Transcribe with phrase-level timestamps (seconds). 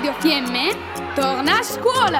[0.00, 0.70] Radio Fiemme
[1.14, 2.18] torna a scuola!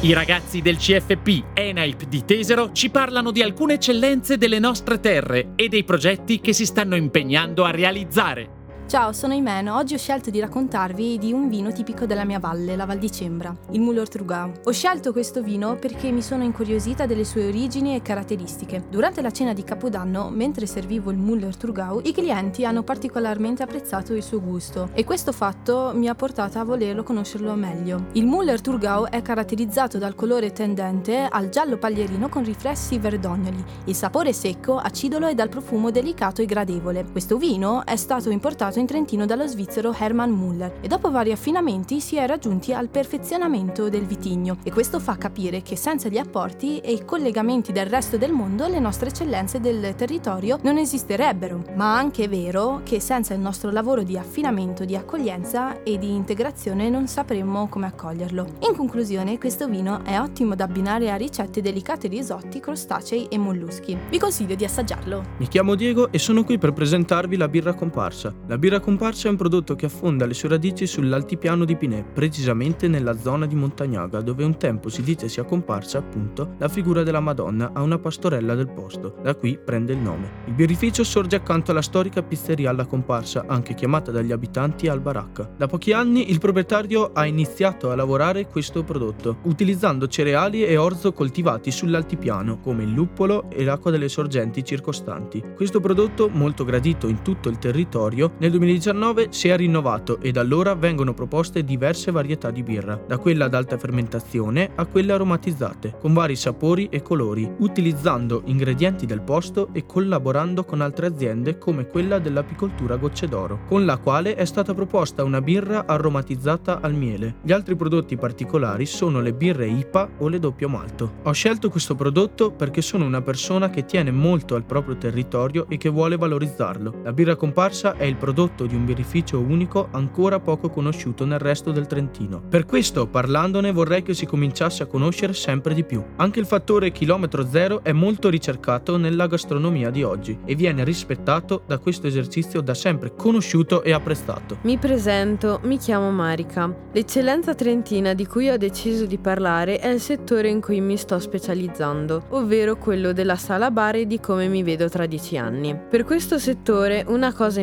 [0.00, 5.52] I ragazzi del CFP ENAIP di Tesero ci parlano di alcune eccellenze delle nostre terre
[5.54, 8.61] e dei progetti che si stanno impegnando a realizzare.
[8.86, 9.76] Ciao, sono Imeno.
[9.76, 13.10] Oggi ho scelto di raccontarvi di un vino tipico della mia valle, la Val di
[13.10, 14.52] Cembra, il Muller Trugau.
[14.64, 18.84] Ho scelto questo vino perché mi sono incuriosita delle sue origini e caratteristiche.
[18.90, 24.12] Durante la cena di Capodanno, mentre servivo il Muller Trugau, i clienti hanno particolarmente apprezzato
[24.12, 28.08] il suo gusto e questo fatto mi ha portata a volerlo conoscerlo meglio.
[28.12, 33.94] Il Muller Trugau è caratterizzato dal colore tendente al giallo paglierino con riflessi verdognoli, il
[33.94, 37.06] sapore secco, acidolo e dal profumo delicato e gradevole.
[37.10, 42.00] Questo vino è stato importato in Trentino dallo svizzero Hermann Müller e dopo vari affinamenti
[42.00, 46.78] si è raggiunti al perfezionamento del vitigno e questo fa capire che senza gli apporti
[46.78, 51.96] e i collegamenti del resto del mondo le nostre eccellenze del territorio non esisterebbero, ma
[51.96, 56.88] anche è vero che senza il nostro lavoro di affinamento, di accoglienza e di integrazione
[56.88, 58.46] non sapremmo come accoglierlo.
[58.68, 63.96] In conclusione, questo vino è ottimo da abbinare a ricette delicate risotti, crostacei e molluschi.
[64.08, 65.22] Vi consiglio di assaggiarlo.
[65.38, 68.32] Mi chiamo Diego e sono qui per presentarvi la birra comparsa.
[68.46, 72.86] La birra comparsa è un prodotto che affonda le sue radici sull'altipiano di Pinè, precisamente
[72.86, 77.18] nella zona di Montagnaga, dove un tempo si dice sia comparsa, appunto, la figura della
[77.18, 79.16] Madonna a una pastorella del posto.
[79.20, 80.30] Da qui prende il nome.
[80.44, 85.50] Il birrificio sorge accanto alla storica pizzeria alla comparsa, anche chiamata dagli abitanti al baracca.
[85.56, 91.12] Da pochi anni il proprietario ha iniziato a lavorare questo prodotto, utilizzando cereali e orzo
[91.12, 95.42] coltivati sull'altipiano, come il luppolo e l'acqua delle sorgenti circostanti.
[95.56, 100.42] Questo prodotto, molto gradito in tutto il territorio, nel 2019 si è rinnovato e da
[100.42, 105.96] allora vengono proposte diverse varietà di birra, da quella ad alta fermentazione a quelle aromatizzate,
[105.98, 111.86] con vari sapori e colori, utilizzando ingredienti del posto e collaborando con altre aziende come
[111.86, 117.36] quella dell'apicoltura Gocce d'Oro, con la quale è stata proposta una birra aromatizzata al miele.
[117.42, 121.14] Gli altri prodotti particolari sono le birre IPA o le doppio malto.
[121.22, 125.78] Ho scelto questo prodotto perché sono una persona che tiene molto al proprio territorio e
[125.78, 127.00] che vuole valorizzarlo.
[127.02, 131.70] La birra comparsa è il prodotto di un birrificio unico ancora poco conosciuto nel resto
[131.70, 132.42] del Trentino.
[132.48, 136.02] Per questo, parlandone, vorrei che si cominciasse a conoscere sempre di più.
[136.16, 141.62] Anche il fattore chilometro zero è molto ricercato nella gastronomia di oggi e viene rispettato
[141.66, 144.58] da questo esercizio da sempre conosciuto e apprezzato.
[144.62, 146.74] Mi presento, mi chiamo Marica.
[146.92, 151.18] L'eccellenza trentina di cui ho deciso di parlare è il settore in cui mi sto
[151.18, 155.78] specializzando, ovvero quello della sala bar e di come mi vedo tra dieci anni.
[155.88, 157.60] Per questo settore una cosa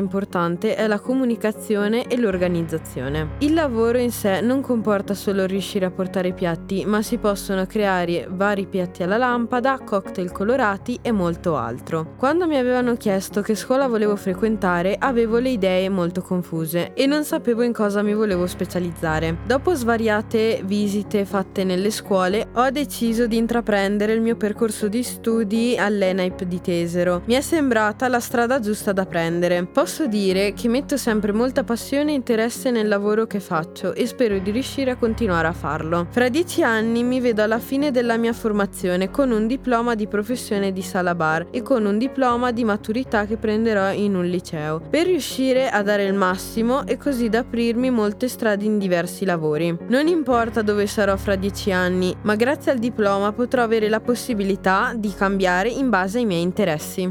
[0.69, 3.29] importante è la comunicazione e l'organizzazione.
[3.39, 8.27] Il lavoro in sé non comporta solo riuscire a portare piatti, ma si possono creare
[8.29, 12.13] vari piatti alla lampada, cocktail colorati e molto altro.
[12.17, 17.23] Quando mi avevano chiesto che scuola volevo frequentare, avevo le idee molto confuse e non
[17.23, 19.37] sapevo in cosa mi volevo specializzare.
[19.45, 25.77] Dopo svariate visite fatte nelle scuole, ho deciso di intraprendere il mio percorso di studi
[25.77, 27.21] all'ENAIP di Tesero.
[27.25, 29.65] Mi è sembrata la strada giusta da prendere.
[29.65, 34.37] Posso dire che metto sempre molta passione e interesse nel lavoro che faccio e spero
[34.39, 36.07] di riuscire a continuare a farlo.
[36.09, 40.73] Fra dieci anni mi vedo alla fine della mia formazione con un diploma di professione
[40.73, 45.05] di sala bar e con un diploma di maturità che prenderò in un liceo, per
[45.05, 49.73] riuscire a dare il massimo e così da aprirmi molte strade in diversi lavori.
[49.87, 54.91] Non importa dove sarò fra dieci anni, ma grazie al diploma potrò avere la possibilità
[54.93, 57.09] di cambiare in base ai miei interessi.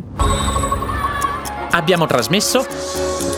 [1.70, 3.37] Abbiamo trasmesso